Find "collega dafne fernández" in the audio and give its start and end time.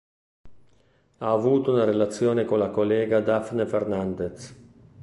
2.71-4.55